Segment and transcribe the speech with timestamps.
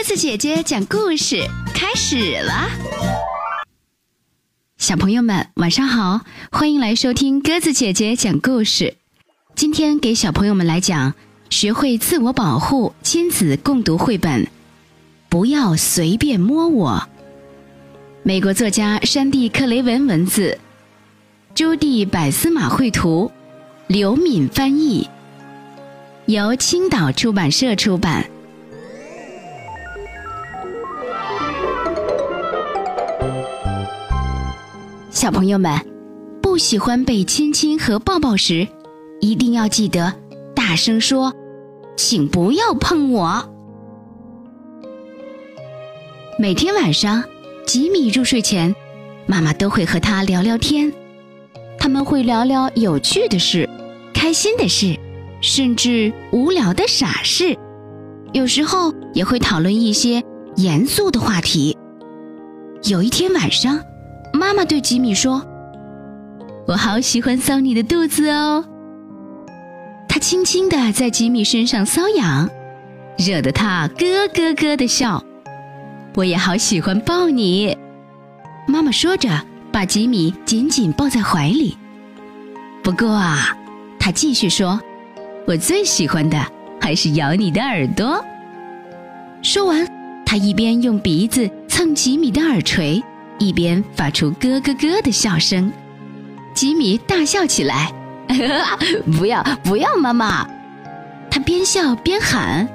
[0.00, 2.70] 鸽子姐姐讲故事开始了，
[4.78, 8.94] 小朋友们晚上好，欢迎来收听鸽子姐姐讲故事。
[9.54, 11.12] 今天给小朋友们来讲
[11.50, 14.46] 学会自我保护亲子共读绘本，
[15.28, 17.06] 不要随便摸我。
[18.22, 20.58] 美国作家山地克雷文文字，
[21.54, 23.30] 朱蒂百思马绘图，
[23.86, 25.06] 刘敏翻译，
[26.24, 28.24] 由青岛出版社出版。
[35.10, 35.76] 小朋友们，
[36.40, 38.68] 不喜欢被亲亲和抱抱时，
[39.20, 40.14] 一定要记得
[40.54, 41.34] 大声说
[41.98, 43.52] ：“请不要碰我。”
[46.38, 47.24] 每天晚上，
[47.66, 48.72] 吉米入睡前，
[49.26, 50.92] 妈妈都会和他聊聊天。
[51.76, 53.68] 他们会聊聊有趣的事、
[54.14, 54.96] 开心的事，
[55.40, 57.58] 甚至无聊的傻事。
[58.32, 60.22] 有时候也会讨论一些
[60.54, 61.76] 严肃的话题。
[62.84, 63.80] 有一天晚上。
[64.32, 65.42] 妈妈对吉米说
[66.66, 68.64] ：“我好喜欢搔你的肚子哦。”
[70.08, 72.48] 他轻轻地在吉米身上搔痒，
[73.16, 75.22] 惹得他咯咯咯的笑。
[76.16, 77.76] 我也好喜欢抱你，
[78.66, 79.28] 妈妈说着，
[79.70, 81.76] 把吉米紧紧抱在怀里。
[82.82, 83.56] 不过啊，
[83.98, 84.80] 他继续说
[85.46, 86.38] ：“我最喜欢的
[86.80, 88.24] 还是咬你的耳朵。”
[89.42, 89.86] 说完，
[90.26, 93.02] 他一边用鼻子蹭吉米的耳垂。
[93.40, 95.72] 一边发出咯咯咯的笑声，
[96.54, 97.92] 吉米大笑起来。
[99.18, 100.46] 不 要不要，妈妈！
[101.28, 102.68] 他边笑边喊：“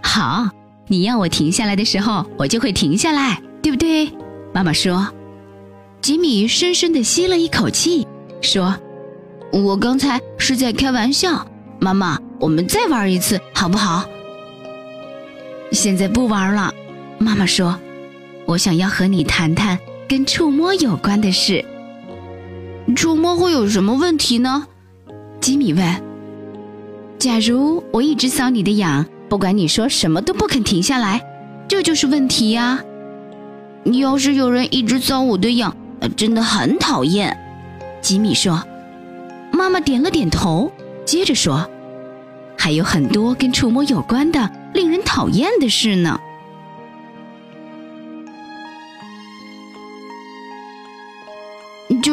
[0.00, 0.48] 好，
[0.86, 4.10] 你要我停下来的时候，我就会停下来，对不对？”
[4.54, 5.06] 妈妈说。
[6.00, 8.06] 吉米深深地吸了一口气，
[8.40, 8.74] 说
[9.52, 11.46] ：“我刚才是在开玩笑，
[11.80, 14.04] 妈妈，我们再玩一次好不好？”
[15.72, 16.72] 现在不玩了，
[17.18, 17.76] 妈妈说。
[18.46, 21.64] 我想要和你谈谈跟触摸有关的事。
[22.94, 24.66] 触摸会有什么问题呢？
[25.40, 26.02] 吉米问。
[27.18, 31.20] 假如我一直搔你的痒，不管你说什么都不肯停下来，
[31.66, 32.80] 这就是问题呀。
[33.82, 35.76] 你要是有人一直搔我的痒，
[36.16, 37.36] 真的很讨厌。
[38.00, 38.62] 吉米说。
[39.52, 40.70] 妈妈点了点头，
[41.06, 41.66] 接着说
[42.58, 46.20] ：“还有很多跟触摸有关的令人讨厌的事呢。”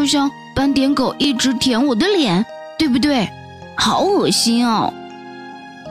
[0.04, 2.46] 就像斑点狗一直舔我的脸，
[2.78, 3.26] 对不对？
[3.78, 4.94] 好恶心哦！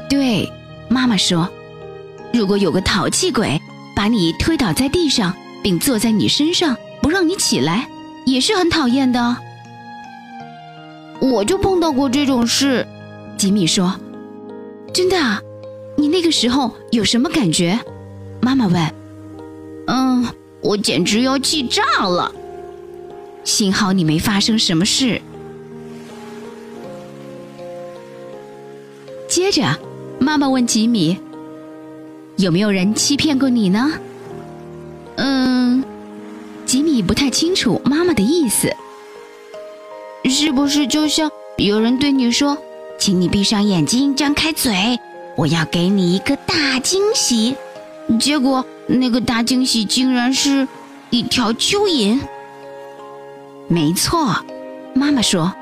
[0.06, 0.52] 对，
[0.90, 1.48] 妈妈说，
[2.30, 3.58] 如果有个淘气鬼
[3.96, 7.88] 把你推倒在地上，并坐在你身上不让你起来，
[8.26, 9.34] 也是很讨厌的。
[11.18, 12.86] 我就碰到过这种事，
[13.38, 13.94] 吉米说。
[14.92, 15.40] 真的啊？
[15.96, 17.80] 你那个时候有什么感觉？
[18.42, 18.94] 妈妈问。
[19.86, 20.26] 嗯，
[20.60, 22.30] 我简直要气炸了。
[23.44, 25.20] 幸好你没发生什么事。
[29.28, 29.78] 接着，
[30.18, 31.18] 妈妈问吉米
[32.36, 33.92] ：“有没有人欺骗过你呢？”
[35.16, 35.82] 嗯，
[36.66, 38.74] 吉米不太清楚妈妈的意思。
[40.24, 42.56] 是不是就像有人对你说
[42.98, 44.98] ：“请你闭上眼睛，张开嘴，
[45.36, 47.56] 我要给你一个大惊喜。”
[48.20, 50.68] 结果那个大惊喜竟然是
[51.10, 52.20] 一条蚯蚓。
[53.68, 54.44] 没错，
[54.94, 55.52] 妈妈说，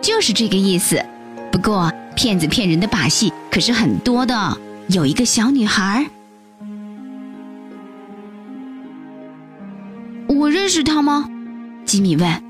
[0.00, 1.04] 就是这个意思。
[1.50, 4.58] 不过，骗子骗人的把戏可是很多的。
[4.88, 6.04] 有一个小女孩，
[10.26, 11.28] 我认识她吗？
[11.84, 12.42] 吉米问。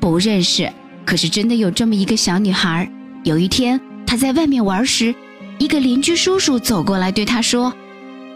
[0.00, 0.72] 不认识。
[1.04, 2.88] 可是真的有这么一个小女孩。
[3.24, 5.14] 有一天，她在外面玩时，
[5.58, 7.72] 一个邻居叔叔走过来对她说：“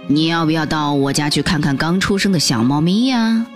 [0.09, 3.47] 你要不要到我家去看看刚出生的小猫咪呀？”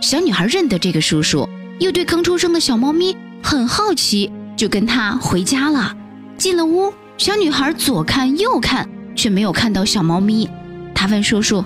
[0.00, 5.96] 小女孩认得这个叔叔，又对刚出生的小猫咪很好奇，就跟他回家了。
[6.36, 10.48] 进了屋，小女孩左看右看，却没有看到小猫咪。
[10.94, 11.64] 她问叔叔：“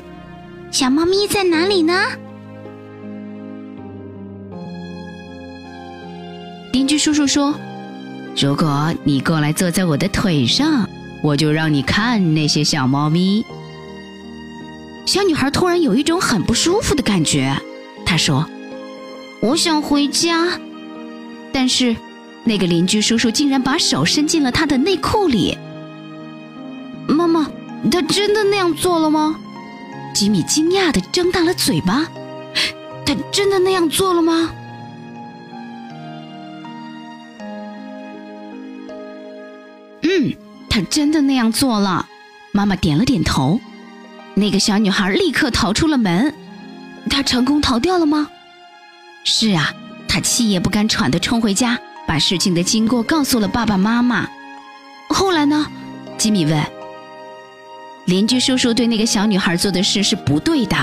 [0.70, 1.94] 小猫咪在哪里呢？”
[6.72, 7.54] 邻居叔叔说
[8.40, 10.88] ：“如果你过来坐在我的腿上，
[11.22, 13.44] 我就让你看那些小猫咪。”
[15.06, 17.58] 小女孩突然有一种很不舒服的感觉。
[18.08, 18.48] 他说
[19.42, 20.58] ：“我想回家。”
[21.52, 21.94] 但是，
[22.42, 25.58] 那个邻居叔叔竟然把手伸进了他的内裤里。
[27.06, 27.50] 妈妈，
[27.90, 29.38] 他真的那样做了吗？
[30.14, 32.08] 吉米惊讶的张大了嘴巴。
[33.04, 34.52] 他真的那样做了吗？
[40.00, 40.32] 嗯，
[40.70, 42.06] 他真的那样做了。
[42.52, 43.60] 妈妈点了点头。
[44.34, 46.32] 那个小女孩立刻逃出了门。
[47.08, 48.28] 她成功逃掉了吗？
[49.24, 49.72] 是啊，
[50.06, 54.28] 她气也不敢喘地冲回家，把事情的经过告诉了爸爸妈妈。
[55.08, 55.66] 后来呢？
[56.16, 56.64] 吉米问。
[58.06, 60.76] 邻居叔叔对那个小女孩做的事是不对的，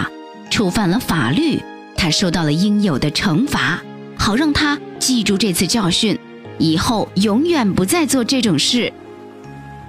[0.50, 1.62] 触犯了法律，
[1.98, 3.82] 她受到了应有的惩罚，
[4.18, 6.20] 好让她记住这次教训，
[6.60, 8.94] 以后永远不再做这种事。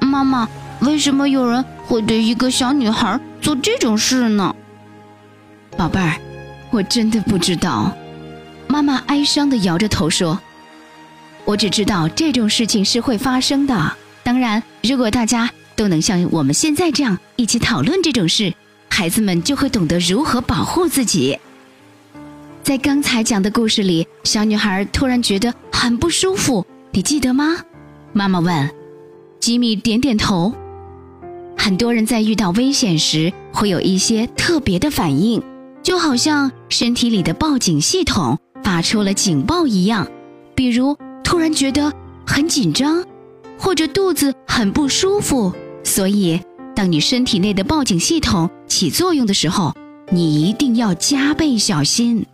[0.01, 0.49] 妈妈，
[0.81, 4.55] 为什么有人会对一个小女孩做这种事呢？
[5.77, 6.19] 宝贝儿，
[6.77, 7.91] 我真的不知道。
[8.69, 10.39] 妈妈哀伤地摇着头说
[11.47, 13.97] ：“我只知道这种事情是会发生的。
[14.23, 18.55] 当然，如果大家……”都能像我们现在这样一起讨论这种事，
[18.89, 21.39] 孩子们就会懂得如何保护自己。
[22.63, 27.59] 在刚才讲的故事里，小女孩突然觉得很不舒服，你记得吗？
[28.15, 28.71] 妈妈问。
[29.39, 30.55] 吉米点点头。
[31.59, 35.43] 很多人在遇到危险时会有一些特别的反应，
[35.87, 40.09] 就好像身体里的报警系统发出了警报一样，
[40.57, 41.93] 比如突然觉得
[42.27, 43.05] 很紧张，
[43.57, 45.53] 或者肚子很不舒服。
[45.85, 46.41] 所以，
[46.75, 49.73] 当你身体内的报警系统起作用的时候，
[50.11, 52.27] 你一定要加倍小心。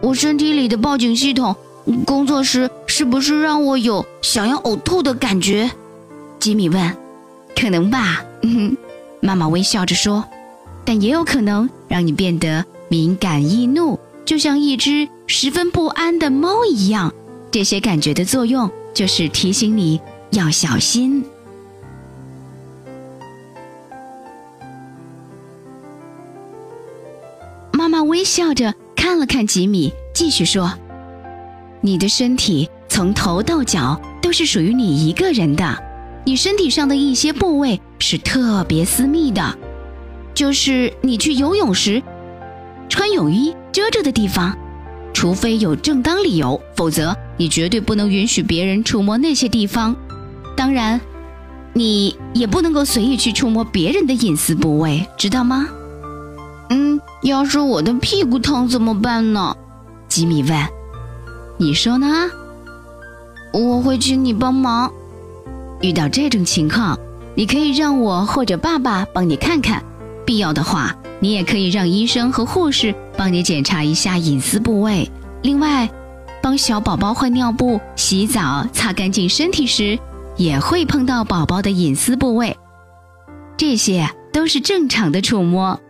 [0.00, 1.56] 我身体里的报警系统
[2.06, 5.68] 工作时，是不是让我有想要呕吐的感觉？
[6.38, 6.96] 吉米问。
[7.56, 8.76] 可能吧，嗯
[9.20, 10.24] 妈妈微笑着说。
[10.86, 17.12] 但也有可能让你变得敏感易怒，就像一只十分不安的猫一样。
[17.50, 20.00] 这些感觉的作用就是提醒你
[20.30, 21.24] 要小心。
[27.72, 30.72] 妈妈微笑着看了看吉米，继续说
[31.82, 35.82] ：“你的身体从头到脚都是属于你一个人的。
[36.24, 39.56] 你身体上的一些部位是特别私密的，
[40.36, 42.00] 就是你去游泳时
[42.90, 44.56] 穿泳衣遮着的地方。
[45.14, 49.96] 除非有正当理由，否则你绝对不能允许别人触摸那些地方。
[50.54, 51.00] 当然，
[51.72, 55.66] 你也不能够随意去触摸别人的隐私部位，知道吗？”
[56.68, 57.00] 嗯。
[57.22, 59.56] 要是我的屁股疼怎么办呢？
[60.06, 60.68] 吉米问。
[61.56, 62.30] 你说呢？
[63.54, 64.92] 我会请你帮忙。
[65.80, 66.96] 遇到这种情况，
[67.34, 69.82] 你可以让我或者爸爸帮你看看。
[70.26, 75.08] 必要的话，你也可以让医生和护士帮你检查一下隐私部位。
[75.42, 75.88] 另外，
[76.42, 79.96] 帮小宝宝换尿布、洗澡、擦干净身体时，
[80.36, 82.56] 也会碰到宝宝的隐私部位。
[83.56, 85.80] 这些都是正常的触摸。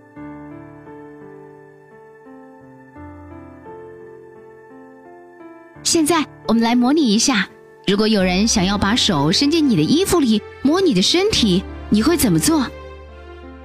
[5.82, 7.48] 现在我们来模拟一下，
[7.86, 12.66] 如果有人想要把手伸进你的衣服里摸你的身体，你会怎么做？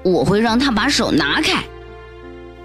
[0.03, 1.63] 我会让他把手拿开。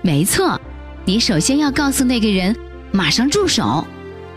[0.02, 0.60] 没错，
[1.04, 2.56] 你首先要告诉那个人
[2.92, 3.86] 马上住手，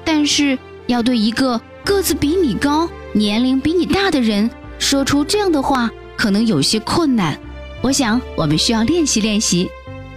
[0.04, 0.58] 但是
[0.88, 7.38] 要对一个个子比你高、年龄比你大的人说出这样的话，可能有些困难。
[7.82, 9.70] 我想我们需要练习练习。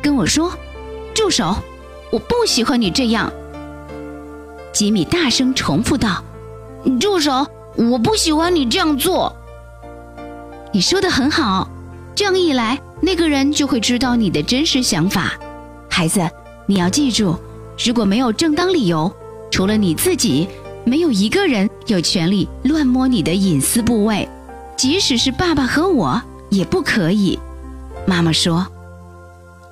[0.03, 0.53] 跟我说，
[1.15, 1.55] 住手！
[2.11, 3.33] 我不喜欢你这样。
[4.73, 6.25] 吉米大声重复道
[6.99, 7.47] ：“住手！
[7.77, 9.37] 我不喜欢你这样做。”
[10.75, 11.69] 你说的很好，
[12.15, 15.33] 这样一来，那个人就会知道你的真实想法。
[15.89, 16.21] 孩子，
[16.67, 17.37] 你要记住，
[17.85, 19.11] 如果没有正当理由，
[19.51, 20.47] 除了你自己，
[20.85, 24.29] 没有一个人有权利乱摸你的隐私部位，
[24.77, 27.39] 即使是爸爸和我也不可以。
[28.07, 28.67] 妈妈说：“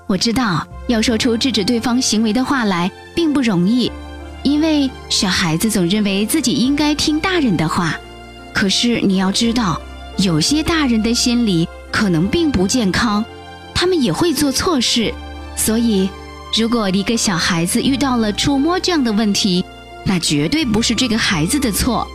[0.08, 3.90] 我知道，要说出制止对方行为的话来，并不容易。”
[4.42, 7.98] 因为小孩子总认为自己应该听大人的话，
[8.54, 9.78] 可是你要知道，
[10.16, 11.68] 有些大人的心里
[12.00, 13.22] 可能并不健康，
[13.74, 15.12] 他们也会做错事。
[15.54, 16.08] 所以，
[16.56, 19.62] 如果一个小孩子遇到了触摸这样的问题，
[20.06, 22.08] 那绝对不是这个孩子的错。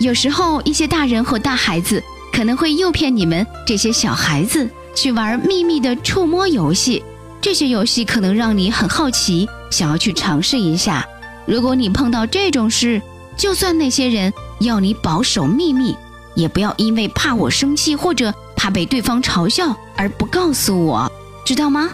[0.00, 7.02] 有时候，一些大人或大孩子可能会诱骗你们这些小孩子去玩秘密的触摸游戏，
[7.40, 11.06] 这些游戏可能让你很好奇，想要去尝试一下。
[11.46, 13.00] 如果你碰到这种事，
[13.34, 15.96] 就算那些人要你保守秘密，
[16.34, 21.10] 也不要因为怕我生气或者怕被对方嘲笑而不告诉我，
[21.46, 21.88] 知道吗？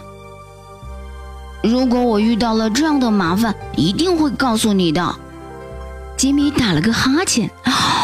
[1.63, 5.15] 如果我遇到了这样的麻烦，一定会告诉你的。
[6.17, 7.49] 吉米打了个哈欠，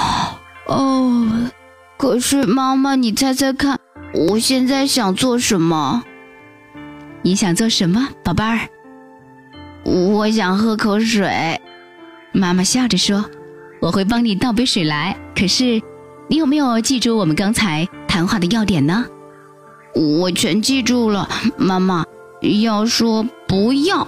[0.67, 1.27] 哦，
[1.97, 3.77] 可是妈妈，你猜猜看，
[4.13, 6.01] 我现在想做什么？
[7.21, 8.59] 你想做什么，宝贝儿？
[9.83, 11.59] 我想喝口水，
[12.31, 13.25] 妈妈笑着说
[13.81, 15.17] ：“我会帮你倒杯水来。
[15.35, 15.81] 可是，
[16.29, 19.07] 你有没有记住我们刚才谈话的要点呢？
[19.95, 21.27] 我全记住了，
[21.57, 22.05] 妈妈
[22.61, 24.07] 要说不要，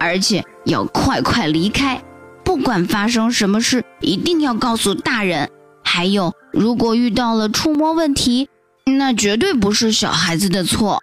[0.00, 2.02] 而且要快快离开，
[2.42, 5.50] 不管发生什么事，一定要告诉大人。
[5.84, 8.48] 还有，如果遇到了触摸问题，
[8.86, 11.02] 那绝对不是小孩子的错。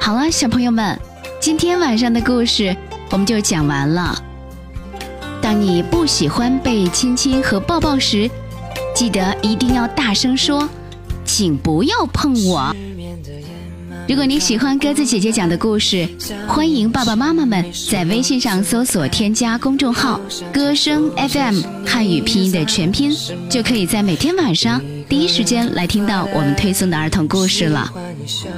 [0.00, 0.98] 好了，小朋友们，
[1.38, 2.76] 今天晚上的故事
[3.12, 4.20] 我们就讲完了。
[5.40, 8.28] 当你不喜欢被亲亲和抱抱时，
[9.00, 10.68] 记得一定要大声说
[11.24, 12.76] ：“请不要碰我。”
[14.06, 16.06] 如果你喜欢鸽子姐姐讲的故事，
[16.46, 20.20] 欢迎爸爸妈妈们在微信上搜索添加公众号
[20.52, 23.10] “歌声 FM” 汉语拼音的全拼，
[23.48, 24.78] 就可以在每天晚上
[25.08, 27.90] 第一时间来听到我们推送的儿童故事了。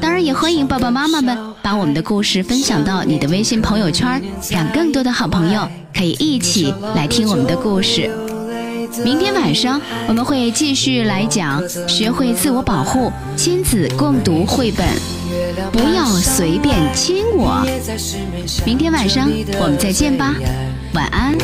[0.00, 4.20] 当然，也欢迎爸爸妈妈们把我们的故事分享到你的微信朋友圈，
[4.50, 8.11] 让更多的好朋友可以一起来听我们的故事。
[9.04, 14.87] 明天晚上我们会继续来讲学会自我保护，亲子共读绘本，
[15.72, 17.64] 不要随便亲我。
[18.66, 20.34] 明天晚上我们再见吧，
[20.92, 21.34] 晚安。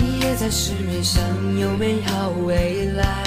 [0.00, 1.20] 你也在失眠，想
[1.58, 3.24] 有美好未来。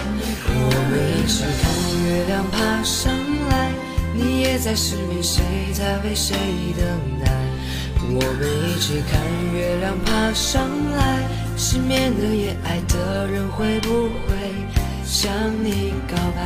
[0.48, 1.70] 我们一起看
[2.08, 3.12] 月亮爬上
[3.50, 3.72] 来。
[4.14, 6.36] 你也在失眠，谁在为谁
[6.78, 6.86] 等
[7.26, 7.41] 待？
[8.14, 9.22] 我们一起看
[9.54, 11.26] 月亮爬上来，
[11.56, 14.36] 失眠的夜，爱的人会不会
[15.06, 15.32] 向
[15.64, 16.42] 你告白？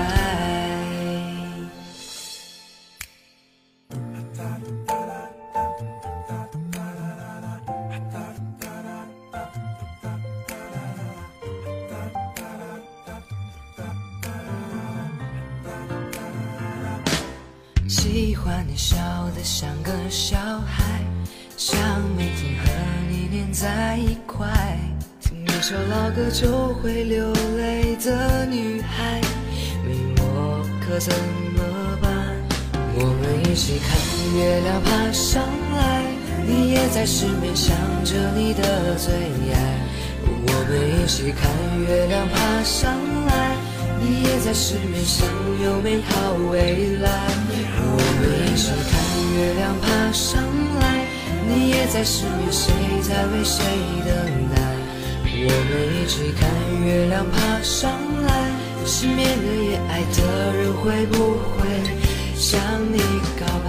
[17.88, 18.98] 喜欢你笑
[19.36, 20.95] 得像个小孩。
[21.68, 21.80] 想
[22.16, 22.70] 每天和
[23.10, 24.48] 你黏在一块，
[25.20, 29.20] 听一首老歌就会流泪的女孩，
[29.84, 31.12] 没我可怎
[31.56, 32.12] 么办？
[32.94, 33.98] 我们一起看
[34.38, 35.42] 月亮爬上
[35.76, 36.04] 来，
[36.46, 39.16] 你也在失眠想着你的最
[39.52, 39.82] 爱。
[40.22, 41.50] 我们一起看
[41.82, 42.94] 月亮爬上
[43.26, 43.56] 来，
[44.00, 45.28] 你也在失眠想
[45.64, 47.10] 有美好未来。
[47.90, 49.02] 我们一起看
[49.34, 50.65] 月亮爬上来。
[51.48, 53.64] 你也在失眠，谁在为谁
[54.06, 54.14] 等
[54.54, 54.56] 待？
[55.48, 56.42] 我们一起看
[56.86, 57.92] 月亮爬上
[58.26, 58.30] 来。
[58.86, 61.16] 失眠的夜，爱的人会不
[61.54, 61.66] 会
[62.36, 62.60] 向
[62.92, 63.00] 你
[63.40, 63.68] 告白？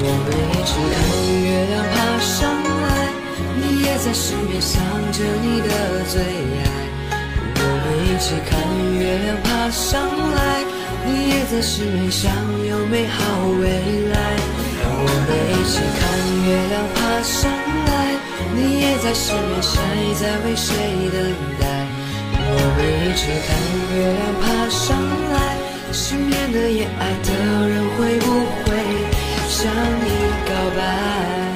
[0.00, 0.96] 我们一起看
[1.44, 2.38] 月亮爬上
[2.82, 2.86] 来。
[3.56, 4.80] 你也在失眠，想
[5.12, 5.68] 着你的
[6.06, 6.62] 最爱。
[7.60, 8.50] 我们一起看
[8.98, 10.02] 月亮爬上
[10.34, 10.38] 来。
[11.06, 12.30] 你也在失眠，想
[12.66, 13.16] 有美好
[13.60, 14.16] 未来。
[15.00, 16.00] 我们一起看
[16.44, 17.48] 月亮爬上
[17.86, 17.90] 来
[18.54, 19.78] 你也在失眠谁
[20.20, 20.74] 在为谁
[21.12, 21.16] 等
[21.60, 21.62] 待？
[22.50, 23.48] 我们一起看
[23.94, 24.86] 月亮爬上
[25.32, 25.36] 来
[25.92, 27.28] 失眠的夜爱的
[27.68, 28.26] 人会不
[28.64, 28.66] 会
[29.48, 29.70] 向
[30.02, 30.06] 你
[30.48, 31.47] 告白？